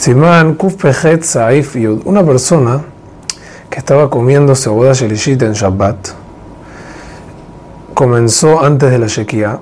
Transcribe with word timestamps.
Simán 0.00 0.54
Kufpejet 0.54 1.24
Saif 1.24 1.76
Yud, 1.76 2.00
una 2.06 2.24
persona 2.24 2.80
que 3.68 3.78
estaba 3.78 4.08
comiendo 4.08 4.54
cebolla 4.54 4.94
shelishit 4.94 5.42
en 5.42 5.52
Shabbat, 5.52 6.08
comenzó 7.92 8.64
antes 8.64 8.90
de 8.90 8.98
la 8.98 9.08
Shekia, 9.08 9.58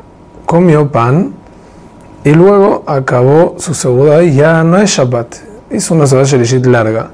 comió 0.46 0.93
pan 0.93 1.32
y 2.22 2.30
luego 2.35 2.85
acabó 2.87 3.56
su 3.59 3.74
cebolla 3.74 4.22
y 4.22 4.37
ya 4.37 4.62
no 4.62 4.79
es 4.79 4.90
Shabbat, 4.90 5.35
hizo 5.72 5.94
una 5.94 6.06
cebolla 6.06 6.28
shelishit 6.28 6.64
larga. 6.66 7.10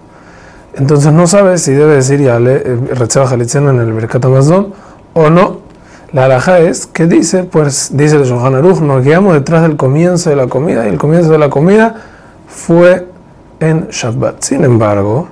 Entonces 0.75 1.11
no 1.11 1.27
sabe 1.27 1.57
si 1.57 1.73
debe 1.73 1.95
decir 1.95 2.21
ya 2.21 2.39
le 2.39 2.59
Retzeba 2.93 3.33
en 3.33 3.81
el 3.81 3.95
Mercat 3.95 4.23
Amazon 4.27 4.75
o 5.15 5.31
no. 5.31 5.61
La 6.13 6.27
alhaja 6.27 6.59
es 6.59 6.87
que 6.87 7.07
dice, 7.07 7.45
pues 7.45 7.89
dice 7.95 8.17
el 8.17 8.25
Shulchan 8.25 8.55
Aruch, 8.55 8.81
nos 8.81 9.03
guiamos 9.03 9.33
detrás 9.33 9.63
del 9.63 9.79
comienzo 9.79 10.29
de 10.29 10.37
la 10.37 10.47
comida 10.47 10.85
y 10.85 10.91
el 10.91 10.99
comienzo 10.99 11.31
de 11.33 11.39
la 11.39 11.49
comida 11.49 12.03
fue 12.47 13.14
en 13.65 13.89
Shabbat. 13.89 14.43
Sin 14.43 14.65
embargo, 14.65 15.29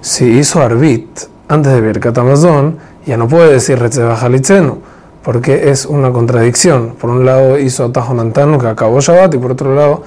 si 0.00 0.26
hizo 0.38 0.60
Arbit 0.60 1.06
antes 1.48 1.72
de 1.72 1.80
Birkat 1.80 2.16
Amazon, 2.18 2.78
ya 3.06 3.16
no 3.16 3.28
puede 3.28 3.52
decir 3.52 3.78
Retzeba 3.78 4.18
porque 5.22 5.70
es 5.70 5.86
una 5.86 6.12
contradicción. 6.12 6.94
Por 7.00 7.10
un 7.10 7.24
lado 7.24 7.58
hizo 7.58 7.84
Atajo 7.84 8.14
Nantano 8.14 8.58
que 8.58 8.68
acabó 8.68 9.00
Shabbat 9.00 9.34
y 9.34 9.38
por 9.38 9.52
otro 9.52 9.74
lado, 9.74 10.02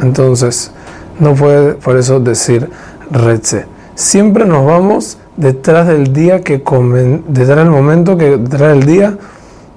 entonces 0.00 0.72
no 1.18 1.34
puede 1.34 1.74
por 1.74 1.96
eso 1.96 2.20
decir 2.20 2.68
Retze 3.10 3.66
siempre 3.94 4.44
nos 4.44 4.66
vamos 4.66 5.18
detrás 5.36 5.86
del 5.86 6.12
día 6.12 6.40
que 6.40 6.62
comen, 6.62 7.24
detrás 7.28 7.58
del 7.58 7.70
momento 7.70 8.16
que 8.16 8.36
detrás 8.36 8.74
del 8.74 8.84
día 8.84 9.16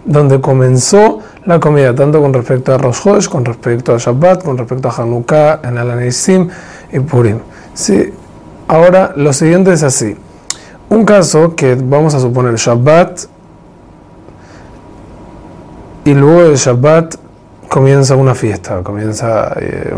donde 0.06 0.40
comenzó 0.40 1.20
la 1.46 1.60
comida, 1.60 1.94
tanto 1.94 2.22
con 2.22 2.34
respecto 2.34 2.74
a 2.74 2.78
Rosh 2.78 3.28
con 3.28 3.46
respecto 3.46 3.94
a 3.94 3.98
Shabbat, 3.98 4.44
con 4.44 4.58
respecto 4.58 4.90
a 4.90 5.02
Hanukkah, 5.02 5.62
en 5.64 5.78
Alanisim 5.78 6.48
y 6.48 6.50
Purim. 7.10 7.40
Sí. 7.74 8.14
Ahora, 8.68 9.14
lo 9.16 9.32
siguiente 9.34 9.74
es 9.74 9.84
así. 9.84 10.16
Un 10.90 11.06
caso 11.06 11.56
que 11.56 11.76
vamos 11.76 12.14
a 12.16 12.20
suponer 12.20 12.56
Shabbat 12.56 13.22
y 16.06 16.14
luego 16.14 16.50
de 16.50 16.56
Shabbat 16.56 17.16
comienza 17.68 18.16
una 18.16 18.36
fiesta, 18.36 18.82
comienza 18.84 19.54
eh, 19.60 19.94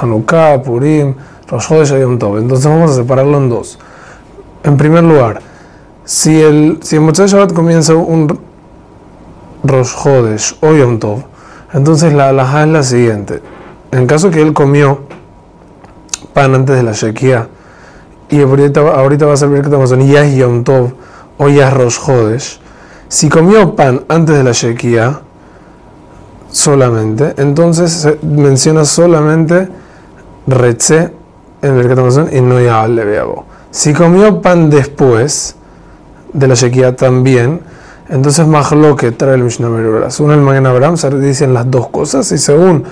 Hanukkah, 0.00 0.62
Purim, 0.62 1.14
Rosh 1.48 1.68
Chodesh 1.68 1.92
y 1.92 2.18
Tov. 2.18 2.38
Entonces 2.38 2.66
vamos 2.66 2.92
a 2.92 2.94
separarlo 2.94 3.38
en 3.38 3.48
dos. 3.48 3.78
En 4.62 4.76
primer 4.76 5.04
lugar, 5.04 5.40
si 6.04 6.40
el, 6.40 6.78
si 6.82 6.98
Shabbat 6.98 7.52
comienza 7.52 7.94
un 7.94 8.38
Rosh 9.64 9.94
Chodesh 10.02 10.56
o 10.60 10.72
Yom 10.72 10.98
Tov, 10.98 11.24
entonces 11.72 12.12
la 12.12 12.28
alhaja 12.28 12.62
es 12.62 12.68
la 12.68 12.82
siguiente. 12.82 13.40
En 13.90 14.06
caso 14.06 14.30
que 14.30 14.40
él 14.40 14.52
comió 14.52 15.00
pan 16.34 16.54
antes 16.54 16.76
de 16.76 16.82
la 16.82 16.92
Shekia 16.92 17.48
y 18.28 18.42
ahorita, 18.42 18.80
ahorita 18.80 19.24
va 19.24 19.34
a 19.34 19.36
servir 19.36 19.60
que 19.60 19.68
estamos 19.68 19.92
en 19.92 20.06
ya 20.06 20.24
es 20.24 20.36
Yom 20.36 20.64
Tov 20.64 20.92
o 21.38 21.48
ya 21.48 21.68
es 21.68 21.74
Rosh 21.74 22.58
si 23.08 23.28
comió 23.28 23.76
pan 23.76 24.04
antes 24.08 24.36
de 24.36 24.42
la 24.42 24.52
Shekia 24.52 25.20
solamente, 26.50 27.34
entonces 27.36 27.92
se 27.92 28.18
menciona 28.22 28.84
solamente 28.84 29.68
Retze 30.46 31.12
en 31.62 31.78
el 31.78 31.98
Amazon 31.98 32.28
y 32.32 32.40
no 32.40 32.60
ya 32.60 32.86
le 32.86 33.04
veo. 33.04 33.44
Si 33.70 33.92
comió 33.92 34.42
pan 34.42 34.68
después 34.68 35.56
de 36.32 36.48
la 36.48 36.54
Shekia 36.54 36.96
también, 36.96 37.60
entonces 38.08 38.46
que 38.98 39.12
trae 39.12 39.34
el 39.34 39.44
Mishnah 39.44 39.68
Merura. 39.68 40.10
Según 40.10 40.32
el 40.32 40.40
Magen 40.40 40.66
Abraham 40.66 40.96
se 40.96 41.10
dicen 41.18 41.54
las 41.54 41.70
dos 41.70 41.88
cosas 41.88 42.30
y 42.32 42.38
según 42.38 42.84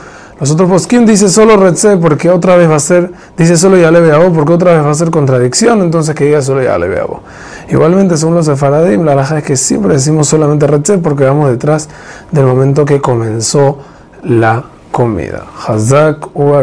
los 0.42 0.50
otros 0.50 0.88
¿quién 0.88 1.06
dice 1.06 1.28
solo 1.28 1.56
Retze 1.56 1.98
porque 1.98 2.28
otra 2.28 2.56
vez 2.56 2.68
va 2.68 2.74
a 2.74 2.80
ser, 2.80 3.12
dice 3.38 3.56
solo 3.56 3.76
ya 3.76 3.92
le 3.92 4.00
veo 4.00 4.32
porque 4.32 4.52
otra 4.52 4.72
vez 4.72 4.84
va 4.84 4.90
a 4.90 4.94
ser 4.94 5.12
contradicción, 5.12 5.82
entonces 5.82 6.16
que 6.16 6.24
diga 6.24 6.42
solo 6.42 6.64
ya 6.64 6.76
le 6.78 6.88
veo. 6.88 7.20
Igualmente, 7.68 8.16
según 8.16 8.34
los 8.34 8.46
sefaradim, 8.46 9.04
la 9.04 9.14
raja 9.14 9.38
es 9.38 9.44
que 9.44 9.56
siempre 9.56 9.94
decimos 9.94 10.26
solamente 10.26 10.66
Retze 10.66 10.98
porque 10.98 11.22
vamos 11.22 11.48
detrás 11.48 11.88
del 12.32 12.44
momento 12.44 12.84
que 12.84 13.00
comenzó 13.00 13.78
la 14.24 14.64
comida. 14.90 15.44
Hazak 15.64 16.34
u 16.34 16.54